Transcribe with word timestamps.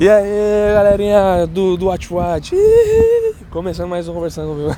E 0.00 0.08
aí, 0.10 0.74
galerinha 0.74 1.46
do, 1.46 1.76
do 1.76 1.86
Watch 1.86 2.12
Watch. 2.12 2.54
Começando 3.50 3.88
mais 3.88 4.06
um 4.08 4.12
Conversando 4.12 4.48
comigo. 4.48 4.76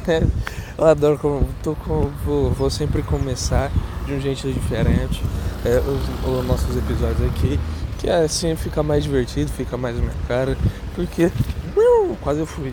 Eu 0.79 0.87
adoro, 0.87 1.19
como, 1.19 1.49
tô 1.61 1.75
com, 1.75 2.09
vou, 2.25 2.51
vou, 2.53 2.71
sempre 2.71 3.03
começar 3.03 3.73
de 4.07 4.13
um 4.13 4.21
jeito 4.21 4.53
diferente 4.53 5.21
é, 5.65 5.81
os, 5.81 6.31
os, 6.31 6.47
nossos 6.47 6.77
episódios 6.77 7.23
aqui. 7.31 7.59
Que 7.99 8.09
é 8.09 8.23
assim 8.23 8.55
fica 8.55 8.81
mais 8.83 9.03
divertido, 9.03 9.51
fica 9.51 9.77
mais 9.77 9.97
na 9.97 10.03
minha 10.03 10.15
cara. 10.29 10.57
Porque 10.95 11.33
quase 12.21 12.41
eu 12.41 12.47
fui. 12.47 12.73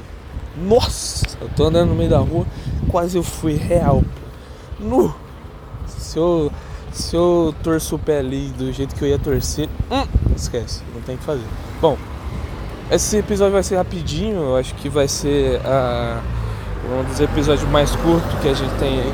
Nossa, 0.56 1.26
eu 1.42 1.50
tô 1.56 1.64
andando 1.64 1.90
no 1.90 1.96
meio 1.96 2.10
da 2.10 2.20
rua, 2.20 2.46
quase 2.90 3.18
eu 3.18 3.24
fui 3.24 3.54
real. 3.54 4.04
Nu! 4.80 5.16
Se 5.88 6.20
eu, 6.20 6.52
se 6.92 7.16
eu 7.16 7.56
torço 7.64 7.96
o 7.96 8.00
pé 8.00 8.20
ali 8.20 8.50
do 8.50 8.72
jeito 8.72 8.94
que 8.94 9.04
eu 9.04 9.08
ia 9.08 9.18
torcer, 9.18 9.68
hum, 9.90 10.06
esquece, 10.36 10.84
não 10.94 11.02
tem 11.02 11.16
o 11.16 11.18
que 11.18 11.24
fazer. 11.24 11.46
Bom, 11.82 11.98
esse 12.92 13.18
episódio 13.18 13.54
vai 13.54 13.64
ser 13.64 13.78
rapidinho, 13.78 14.42
eu 14.42 14.58
acho 14.58 14.76
que 14.76 14.88
vai 14.88 15.08
ser 15.08 15.60
uh, 15.62 16.20
um 16.94 17.04
dos 17.04 17.20
episódios 17.20 17.68
mais 17.70 17.96
curtos 17.96 18.40
que 18.42 18.48
a 18.48 18.54
gente 18.54 18.74
tem 18.76 19.00
aí. 19.00 19.14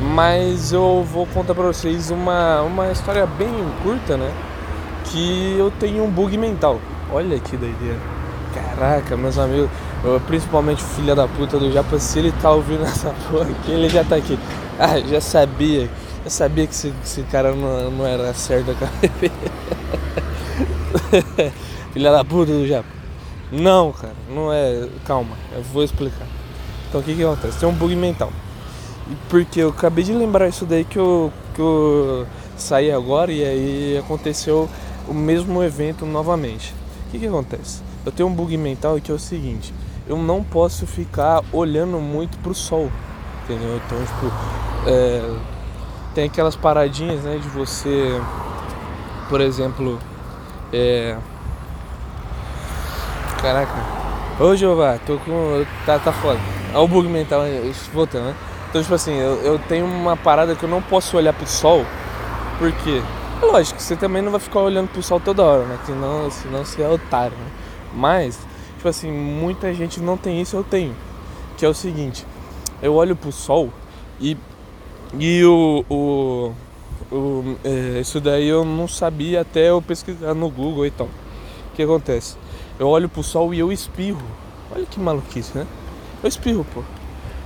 Mas 0.00 0.72
eu 0.72 1.04
vou 1.04 1.26
contar 1.26 1.54
pra 1.54 1.64
vocês 1.64 2.10
uma, 2.10 2.62
uma 2.62 2.90
história 2.90 3.26
bem 3.26 3.52
curta, 3.82 4.16
né? 4.16 4.32
Que 5.04 5.56
eu 5.58 5.70
tenho 5.78 6.02
um 6.04 6.10
bug 6.10 6.36
mental. 6.38 6.80
Olha 7.12 7.38
que 7.38 7.56
doideira. 7.56 7.98
Caraca, 8.54 9.16
meus 9.16 9.38
amigos, 9.38 9.70
principalmente 10.26 10.82
o 10.82 10.86
filho 10.86 11.14
da 11.14 11.28
puta 11.28 11.58
do 11.58 11.70
Japa, 11.70 11.98
se 11.98 12.18
ele 12.18 12.32
tá 12.40 12.50
ouvindo 12.50 12.82
essa 12.88 13.14
porra 13.30 13.48
aqui, 13.50 13.72
ele 13.72 13.88
já 13.88 14.02
tá 14.02 14.16
aqui. 14.16 14.38
Ah, 14.78 14.98
já 14.98 15.20
sabia. 15.20 15.88
Eu 16.24 16.30
sabia 16.30 16.66
que 16.66 16.72
esse, 16.72 16.92
esse 17.04 17.22
cara 17.24 17.52
não, 17.52 17.90
não 17.90 18.06
era 18.06 18.32
certo 18.32 18.74
com 18.78 18.84
a 18.84 18.88
Filha 21.92 22.10
da 22.10 22.24
puta 22.24 22.52
do 22.52 22.66
Japa. 22.66 23.01
Não, 23.52 23.92
cara, 23.92 24.14
não 24.30 24.50
é. 24.50 24.88
Calma, 25.04 25.36
eu 25.54 25.62
vou 25.62 25.84
explicar. 25.84 26.26
Então 26.88 27.02
o 27.02 27.04
que 27.04 27.14
que 27.14 27.22
acontece? 27.22 27.58
Tem 27.58 27.68
um 27.68 27.74
bug 27.74 27.94
mental. 27.94 28.32
Porque 29.28 29.60
eu 29.60 29.68
acabei 29.68 30.02
de 30.02 30.12
lembrar 30.14 30.48
isso 30.48 30.64
daí 30.64 30.84
que 30.84 30.98
eu, 30.98 31.30
que 31.54 31.60
eu 31.60 32.26
saí 32.56 32.90
agora 32.90 33.30
e 33.30 33.44
aí 33.44 33.98
aconteceu 33.98 34.70
o 35.06 35.12
mesmo 35.12 35.62
evento 35.62 36.06
novamente. 36.06 36.74
O 37.06 37.10
que 37.10 37.18
que 37.18 37.26
acontece? 37.26 37.82
Eu 38.06 38.10
tenho 38.10 38.28
um 38.28 38.34
bug 38.34 38.56
mental 38.56 38.98
que 39.00 39.10
é 39.10 39.14
o 39.14 39.18
seguinte, 39.18 39.74
eu 40.08 40.16
não 40.16 40.42
posso 40.42 40.86
ficar 40.86 41.42
olhando 41.52 41.98
muito 41.98 42.38
pro 42.38 42.54
sol. 42.54 42.90
Entendeu? 43.44 43.80
Então, 43.84 43.98
tipo, 43.98 44.32
é, 44.86 45.36
tem 46.14 46.24
aquelas 46.24 46.56
paradinhas, 46.56 47.22
né, 47.22 47.38
de 47.38 47.48
você, 47.48 48.20
por 49.28 49.40
exemplo, 49.40 49.98
é, 50.72 51.16
Caraca. 53.42 53.74
Ô 54.38 54.54
Jeová, 54.54 55.00
tô 55.04 55.18
com. 55.18 55.66
Tá, 55.84 55.98
tá 55.98 56.12
foda. 56.12 56.38
Olha 56.72 56.80
o 56.80 56.86
bug 56.86 57.08
mental 57.08 57.42
voltando, 57.92 58.26
né? 58.26 58.36
Então, 58.70 58.80
tipo 58.80 58.94
assim, 58.94 59.14
eu, 59.14 59.34
eu 59.42 59.58
tenho 59.58 59.84
uma 59.84 60.16
parada 60.16 60.54
que 60.54 60.62
eu 60.62 60.68
não 60.68 60.80
posso 60.80 61.16
olhar 61.16 61.32
pro 61.32 61.46
sol, 61.46 61.84
porque. 62.56 63.02
É 63.42 63.44
lógico, 63.44 63.82
você 63.82 63.96
também 63.96 64.22
não 64.22 64.30
vai 64.30 64.38
ficar 64.38 64.60
olhando 64.60 64.88
pro 64.88 65.02
sol 65.02 65.18
toda 65.18 65.42
hora, 65.42 65.64
né? 65.64 65.76
Senão, 65.84 66.30
senão 66.30 66.64
você 66.64 66.82
é 66.82 66.88
otário, 66.88 67.36
né? 67.36 67.46
Mas, 67.92 68.38
tipo 68.76 68.88
assim, 68.88 69.10
muita 69.10 69.74
gente 69.74 70.00
não 70.00 70.16
tem 70.16 70.40
isso, 70.40 70.56
eu 70.56 70.62
tenho. 70.62 70.94
Que 71.56 71.66
é 71.66 71.68
o 71.68 71.74
seguinte, 71.74 72.24
eu 72.80 72.94
olho 72.94 73.16
pro 73.16 73.32
sol 73.32 73.70
e. 74.20 74.36
E 75.18 75.44
o. 75.44 75.84
o, 75.90 76.52
o 77.10 77.56
é, 77.64 78.00
isso 78.00 78.20
daí 78.20 78.46
eu 78.46 78.64
não 78.64 78.86
sabia 78.86 79.40
até 79.40 79.68
eu 79.68 79.82
pesquisar 79.82 80.32
no 80.32 80.48
Google 80.48 80.86
e 80.86 80.92
tal. 80.92 81.08
O 81.72 81.74
que 81.74 81.82
acontece? 81.82 82.36
Eu 82.78 82.88
olho 82.88 83.08
pro 83.08 83.22
sol 83.22 83.52
e 83.52 83.58
eu 83.58 83.70
espirro. 83.70 84.22
Olha 84.74 84.86
que 84.86 84.98
maluquice, 84.98 85.56
né? 85.56 85.66
Eu 86.22 86.28
espirro, 86.28 86.66
pô. 86.72 86.82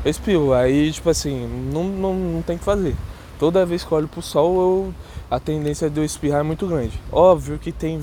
Eu 0.04 0.10
espirro. 0.10 0.52
Aí, 0.52 0.92
tipo 0.92 1.10
assim, 1.10 1.46
não, 1.72 1.84
não, 1.84 2.14
não 2.14 2.42
tem 2.42 2.56
que 2.56 2.64
fazer. 2.64 2.94
Toda 3.38 3.66
vez 3.66 3.84
que 3.84 3.92
eu 3.92 3.98
olho 3.98 4.08
pro 4.08 4.22
sol, 4.22 4.60
eu, 4.60 4.94
a 5.30 5.38
tendência 5.38 5.90
de 5.90 5.98
eu 5.98 6.04
espirrar 6.04 6.40
é 6.40 6.42
muito 6.42 6.66
grande. 6.66 7.00
Óbvio 7.12 7.58
que 7.58 7.72
tem 7.72 8.00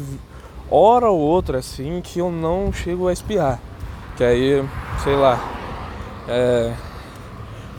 hora 0.69 1.09
ou 1.09 1.19
outra, 1.19 1.59
assim, 1.59 2.01
que 2.03 2.19
eu 2.19 2.31
não 2.31 2.71
chego 2.71 3.07
a 3.07 3.13
espirrar. 3.13 3.59
Que 4.17 4.23
aí, 4.23 4.63
sei 5.03 5.15
lá, 5.15 5.39
é, 6.27 6.73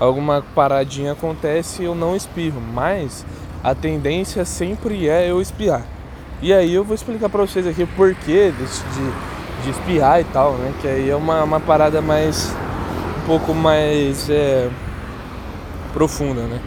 alguma 0.00 0.42
paradinha 0.54 1.12
acontece 1.12 1.82
e 1.82 1.84
eu 1.84 1.94
não 1.94 2.16
espirro. 2.16 2.60
Mas 2.60 3.24
a 3.62 3.74
tendência 3.74 4.44
sempre 4.44 5.08
é 5.08 5.30
eu 5.30 5.40
espirrar. 5.40 5.86
E 6.42 6.52
aí 6.52 6.74
eu 6.74 6.84
vou 6.84 6.94
explicar 6.94 7.28
pra 7.28 7.40
vocês 7.40 7.66
aqui 7.66 7.84
o 7.84 7.86
porquê 7.88 8.52
desse, 8.58 8.82
de 8.82 9.33
de 9.64 9.70
espirrar 9.70 10.20
e 10.20 10.24
tal, 10.24 10.52
né? 10.52 10.72
Que 10.80 10.88
aí 10.88 11.10
é 11.10 11.16
uma, 11.16 11.42
uma 11.42 11.60
parada 11.60 12.00
mais. 12.00 12.54
um 13.22 13.26
pouco 13.26 13.54
mais 13.54 14.28
é, 14.30 14.68
profunda, 15.92 16.42
né? 16.42 16.60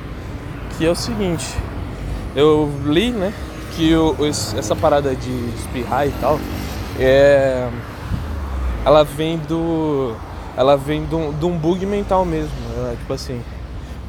Que 0.77 0.85
é 0.85 0.89
o 0.89 0.95
seguinte, 0.95 1.55
eu 2.35 2.69
li, 2.85 3.11
né? 3.11 3.31
Que 3.75 3.95
o, 3.95 4.15
essa 4.25 4.75
parada 4.75 5.15
de 5.15 5.31
espirrar 5.55 6.07
e 6.07 6.11
tal 6.19 6.39
é. 6.99 7.69
Ela 8.85 9.03
vem 9.03 9.37
do. 9.37 10.15
Ela 10.55 10.75
vem 10.75 11.05
de 11.05 11.15
um, 11.15 11.57
bug 11.57 11.85
mental 11.85 12.25
mesmo. 12.25 12.55
Né? 12.75 12.95
Tipo 12.99 13.13
assim. 13.13 13.41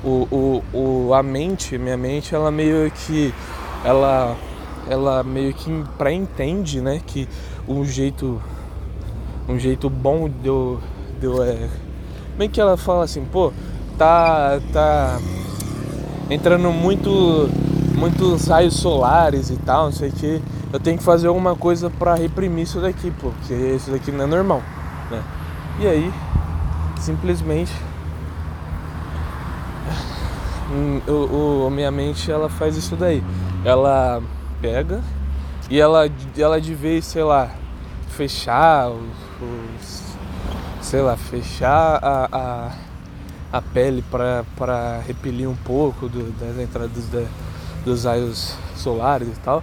O, 0.02 0.28
o, 0.30 0.64
o, 0.72 1.14
a 1.14 1.22
mente, 1.22 1.76
minha 1.76 1.96
mente, 1.96 2.34
ela 2.34 2.50
meio 2.50 2.90
que. 2.90 3.34
Ela 3.84 4.36
ela 4.88 5.22
meio 5.22 5.52
que 5.52 5.84
pré-entende, 5.96 6.80
né, 6.80 7.00
que 7.06 7.28
um 7.68 7.84
jeito 7.84 8.40
um 9.48 9.58
jeito 9.58 9.88
bom 9.88 10.28
de 10.28 10.46
eu, 10.46 10.78
de 11.18 11.26
eu 11.26 11.42
é, 11.42 11.68
bem 12.36 12.48
que 12.50 12.60
ela 12.60 12.76
fala 12.76 13.04
assim, 13.04 13.24
pô, 13.24 13.52
tá 13.96 14.60
tá 14.72 15.18
entrando 16.30 16.70
muito 16.70 17.48
muitos 17.96 18.46
raios 18.46 18.76
solares 18.76 19.50
e 19.50 19.56
tal, 19.56 19.86
não 19.86 19.92
sei 19.92 20.10
o 20.10 20.12
que. 20.12 20.42
Eu 20.72 20.78
tenho 20.78 20.98
que 20.98 21.02
fazer 21.02 21.28
alguma 21.28 21.56
coisa 21.56 21.88
para 21.88 22.14
reprimir 22.14 22.64
isso 22.64 22.80
daqui, 22.80 23.10
pô, 23.10 23.30
porque 23.30 23.54
isso 23.54 23.90
daqui 23.90 24.12
não 24.12 24.24
é 24.24 24.26
normal, 24.26 24.62
né? 25.10 25.22
E 25.80 25.86
aí, 25.86 26.12
simplesmente 27.00 27.72
hum, 30.70 31.00
o, 31.08 31.66
o, 31.66 31.70
minha 31.70 31.90
mente 31.90 32.30
ela 32.30 32.48
faz 32.48 32.76
isso 32.76 32.94
daí. 32.96 33.22
Ela 33.64 34.22
pega 34.60 35.00
e 35.70 35.80
ela, 35.80 36.08
ela 36.36 36.60
de 36.60 36.74
vez, 36.74 37.06
sei 37.06 37.22
lá, 37.22 37.50
fechar 38.10 38.90
os, 39.40 40.02
os 40.80 40.86
sei 40.86 41.00
lá, 41.02 41.16
fechar 41.16 41.98
a, 42.02 42.28
a, 42.32 43.58
a 43.58 43.62
pele 43.62 44.02
para 44.10 45.00
repelir 45.06 45.48
um 45.48 45.56
pouco 45.56 46.08
do, 46.08 46.32
das 46.38 46.58
entradas 46.58 47.08
da, 47.08 47.24
dos 47.84 48.04
raios 48.04 48.54
solares 48.76 49.28
e 49.28 49.40
tal. 49.40 49.62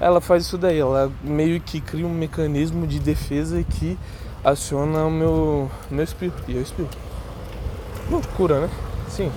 Ela 0.00 0.20
faz 0.20 0.44
isso 0.44 0.58
daí, 0.58 0.78
ela 0.78 1.10
meio 1.22 1.60
que 1.60 1.80
cria 1.80 2.06
um 2.06 2.12
mecanismo 2.12 2.86
de 2.86 2.98
defesa 2.98 3.62
que 3.62 3.98
aciona 4.42 5.04
o 5.04 5.10
meu, 5.10 5.70
meu 5.90 6.04
espirro. 6.04 6.34
E 6.48 6.56
eu 6.56 6.62
espirro. 6.62 6.90
Loucura, 8.10 8.60
né? 8.60 8.70
Sim. 9.08 9.30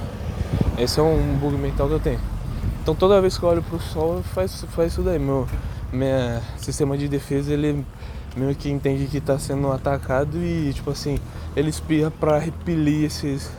Esse 0.78 1.00
é 1.00 1.04
um 1.04 1.38
bug 1.40 1.56
mental 1.56 1.88
que 1.88 1.94
eu 1.94 2.00
tenho. 2.00 2.19
Então 2.81 2.96
toda 2.96 3.22
vez 3.22 3.38
que 3.38 3.44
eu 3.44 3.50
olho 3.50 3.62
pro 3.62 3.80
sol, 3.80 4.24
faz, 4.34 4.66
faz 4.75 4.94
isso 4.94 5.02
daí. 5.02 5.19
Meu 5.19 5.48
meu 5.92 6.42
sistema 6.58 6.98
de 6.98 7.08
defesa 7.08 7.54
ele 7.54 7.86
meio 8.38 8.56
que 8.56 8.70
entende 8.70 9.08
que 9.08 9.18
está 9.18 9.38
sendo 9.40 9.72
atacado 9.72 10.38
e, 10.38 10.72
tipo 10.74 10.92
assim, 10.92 11.20
ele 11.56 11.70
espirra 11.70 12.12
para 12.12 12.38
repelir 12.38 13.06
esses 13.06 13.52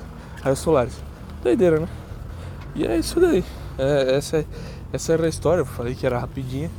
raios 0.43 0.61
solares. 0.61 0.95
Doideira, 1.43 1.81
né? 1.81 1.89
E 2.75 2.87
é 2.87 2.97
isso 2.97 3.21
daí. 3.21 3.45
É, 3.77 4.17
essa, 4.17 4.45
essa 4.93 5.13
era 5.13 5.27
a 5.27 5.29
história. 5.29 5.63
Eu 5.63 5.67
falei 5.67 5.95
que 5.95 6.07
era 6.07 6.19
rapidinha. 6.19 6.71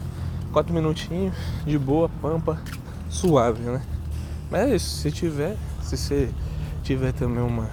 Quatro 0.51 0.73
minutinhos, 0.73 1.35
de 1.65 1.77
boa, 1.77 2.09
pampa, 2.21 2.59
suave, 3.09 3.61
né? 3.61 3.81
Mas 4.49 4.61
é 4.61 4.75
isso. 4.75 5.01
Se 5.01 5.11
tiver, 5.11 5.55
se 5.81 5.95
você 5.95 6.29
tiver 6.83 7.11
também 7.11 7.43
uma, 7.43 7.69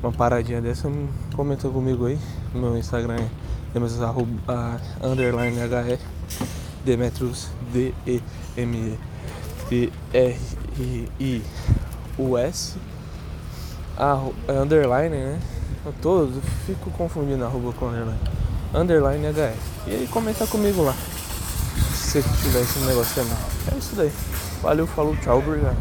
uma 0.00 0.12
paradinha 0.12 0.60
dessa, 0.60 0.88
comenta 1.34 1.68
comigo 1.68 2.06
aí. 2.06 2.18
Meu 2.54 2.76
Instagram 2.78 3.16
é 3.16 3.28
Demetrius, 3.72 4.02
arroba, 4.02 4.80
underline 5.02 5.56
HE, 5.58 5.98
Demetrius 6.84 7.48
D-E-M-E. 7.72 9.13
T-R-I-U-S 9.68 11.54
é 14.48 14.52
underline, 14.52 15.16
né? 15.16 15.40
Eu 15.84 15.92
eu 16.20 16.42
fico 16.66 16.90
confundindo 16.90 17.44
arroba 17.44 17.72
com 17.72 17.86
underline. 17.86 18.18
Underline 18.74 19.26
HF. 19.28 19.58
E 19.86 19.90
aí 19.90 20.08
comenta 20.10 20.46
comigo 20.46 20.82
lá. 20.82 20.94
Se 21.94 22.22
você 22.22 22.28
tiver 22.42 22.60
esse 22.62 22.78
negócio 22.80 23.14
também. 23.14 23.36
É 23.72 23.78
isso 23.78 23.94
daí. 23.94 24.12
Valeu, 24.62 24.86
falou, 24.86 25.16
tchau, 25.16 25.38
obrigado. 25.38 25.76